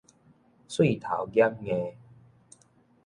[0.67, 1.93] 喙頭儼硬